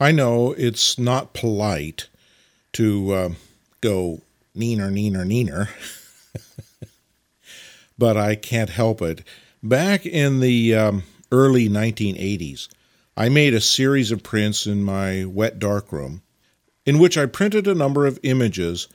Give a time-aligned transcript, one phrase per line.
[0.00, 2.08] I know it's not polite
[2.72, 3.28] to uh,
[3.82, 4.22] go
[4.56, 5.68] neener, neener, neener,
[7.98, 9.22] but I can't help it.
[9.62, 12.68] Back in the um, early 1980s,
[13.14, 16.22] I made a series of prints in my wet darkroom
[16.86, 18.88] in which I printed a number of images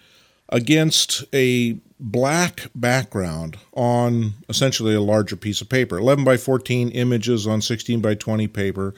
[0.50, 7.46] against a black background on essentially a larger piece of paper 11 by 14 images
[7.46, 8.96] on 16 by 20 paper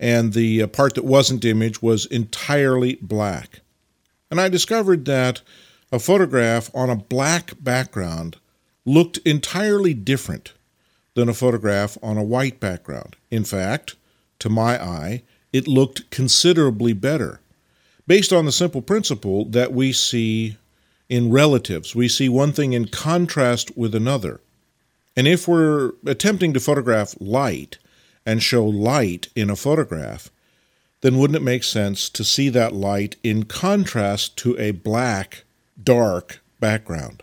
[0.00, 3.60] and the uh, part that wasn't image was entirely black
[4.30, 5.40] and i discovered that
[5.92, 8.36] a photograph on a black background
[8.84, 10.52] looked entirely different
[11.14, 13.94] than a photograph on a white background in fact
[14.38, 17.40] to my eye it looked considerably better
[18.06, 20.56] based on the simple principle that we see
[21.08, 21.94] in relatives.
[21.94, 24.40] We see one thing in contrast with another.
[25.16, 27.78] And if we're attempting to photograph light
[28.26, 30.30] and show light in a photograph,
[31.00, 35.44] then wouldn't it make sense to see that light in contrast to a black,
[35.82, 37.22] dark background?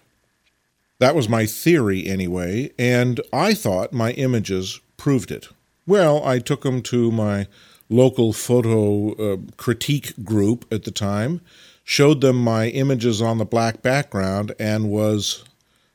[1.00, 5.48] That was my theory anyway, and I thought my images proved it.
[5.86, 7.48] Well, I took them to my
[7.90, 11.42] local photo uh, critique group at the time,
[11.84, 15.46] showed them my images on the black background, and was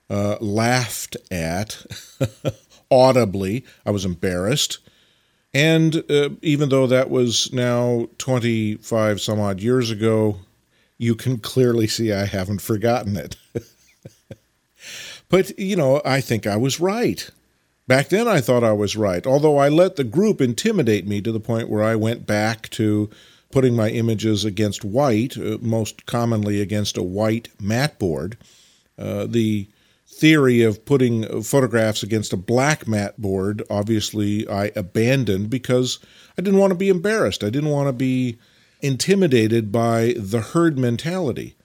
[0.08, 1.84] uh, laughed at
[2.90, 3.64] audibly.
[3.84, 4.78] I was embarrassed.
[5.54, 10.38] And uh, even though that was now 25 some odd years ago,
[10.96, 13.36] you can clearly see I haven't forgotten it.
[15.28, 17.28] but, you know, I think I was right.
[17.86, 21.32] Back then, I thought I was right, although I let the group intimidate me to
[21.32, 23.10] the point where I went back to
[23.50, 28.38] putting my images against white, uh, most commonly against a white mat board.
[28.98, 29.68] Uh, the
[30.12, 35.98] theory of putting photographs against a black mat board, obviously, I abandoned because
[36.38, 37.42] I didn't want to be embarrassed.
[37.42, 38.38] I didn't want to be
[38.80, 41.56] intimidated by the herd mentality.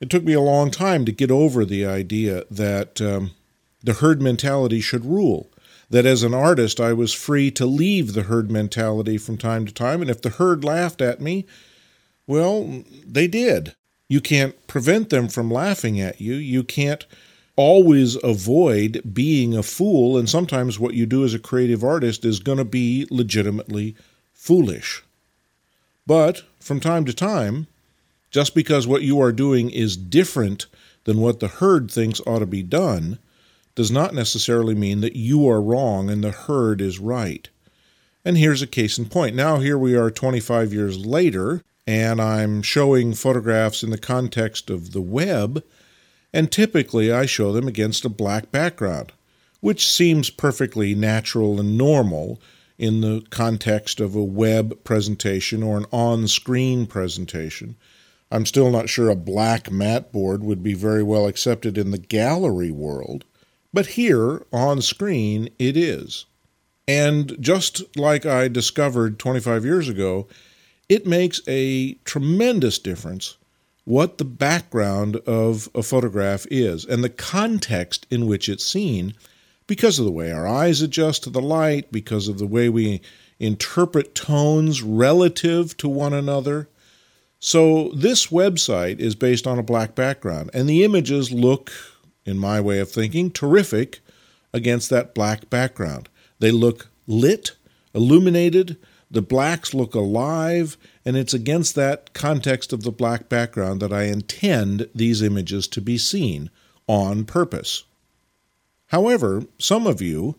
[0.00, 3.32] It took me a long time to get over the idea that um,
[3.82, 5.50] the herd mentality should rule.
[5.90, 9.74] That as an artist, I was free to leave the herd mentality from time to
[9.74, 11.46] time, and if the herd laughed at me,
[12.26, 13.74] well, they did.
[14.08, 16.34] You can't prevent them from laughing at you.
[16.34, 17.04] You can't
[17.56, 22.38] always avoid being a fool, and sometimes what you do as a creative artist is
[22.38, 23.94] going to be legitimately
[24.32, 25.02] foolish.
[26.06, 27.66] But from time to time,
[28.30, 30.66] just because what you are doing is different
[31.04, 33.18] than what the herd thinks ought to be done,
[33.74, 37.48] does not necessarily mean that you are wrong and the herd is right.
[38.24, 39.34] And here's a case in point.
[39.34, 44.92] Now, here we are 25 years later, and I'm showing photographs in the context of
[44.92, 45.64] the web,
[46.32, 49.12] and typically I show them against a black background,
[49.60, 52.40] which seems perfectly natural and normal
[52.78, 57.76] in the context of a web presentation or an on screen presentation.
[58.30, 61.98] I'm still not sure a black mat board would be very well accepted in the
[61.98, 63.24] gallery world.
[63.74, 66.24] But here on screen, it is.
[66.88, 70.28] And just like I discovered 25 years ago,
[70.88, 73.36] it makes a tremendous difference
[73.84, 79.14] what the background of a photograph is and the context in which it's seen
[79.66, 83.00] because of the way our eyes adjust to the light, because of the way we
[83.38, 86.68] interpret tones relative to one another.
[87.38, 91.72] So, this website is based on a black background, and the images look
[92.24, 94.00] in my way of thinking, terrific
[94.52, 96.08] against that black background.
[96.38, 97.52] They look lit,
[97.94, 98.76] illuminated,
[99.10, 104.04] the blacks look alive, and it's against that context of the black background that I
[104.04, 106.50] intend these images to be seen
[106.86, 107.84] on purpose.
[108.88, 110.36] However, some of you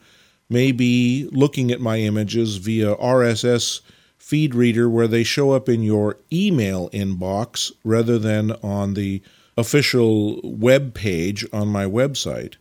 [0.50, 3.82] may be looking at my images via RSS
[4.18, 9.22] feed reader where they show up in your email inbox rather than on the
[9.58, 12.56] official web page on my website.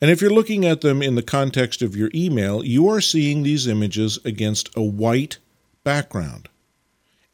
[0.00, 3.42] And if you're looking at them in the context of your email, you are seeing
[3.42, 5.38] these images against a white
[5.84, 6.48] background.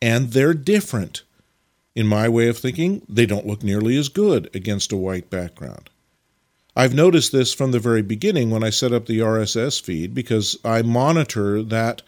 [0.02, 1.22] And they're different.
[1.94, 5.90] In my way of thinking, they don't look nearly as good against a white background.
[6.74, 10.58] I've noticed this from the very beginning when I set up the RSS feed because
[10.64, 12.02] I monitor that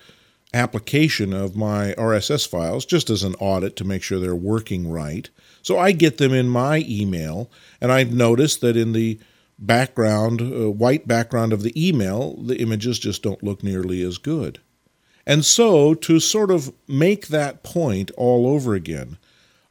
[0.52, 5.30] application of my RSS files just as an audit to make sure they're working right.
[5.62, 7.48] So I get them in my email,
[7.80, 9.20] and I've noticed that in the
[9.58, 14.60] background, uh, white background of the email, the images just don't look nearly as good.
[15.26, 19.18] And so, to sort of make that point all over again,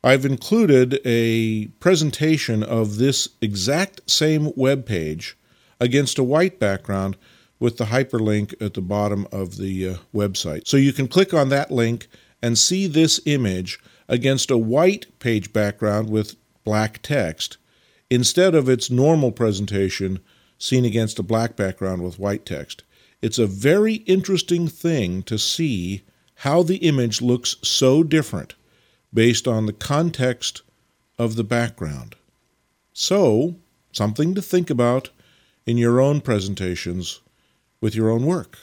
[0.03, 5.37] I've included a presentation of this exact same web page
[5.79, 7.17] against a white background
[7.59, 10.67] with the hyperlink at the bottom of the uh, website.
[10.67, 12.07] So you can click on that link
[12.41, 13.79] and see this image
[14.09, 16.35] against a white page background with
[16.65, 17.57] black text
[18.09, 20.19] instead of its normal presentation
[20.57, 22.83] seen against a black background with white text.
[23.23, 26.01] It's a very interesting thing to see
[26.43, 28.55] how the image looks so different
[29.13, 30.61] based on the context
[31.17, 32.17] of the background.
[32.91, 33.55] So,
[33.93, 35.09] something to think about
[35.65, 37.21] in your own presentations
[37.79, 38.57] with your own work.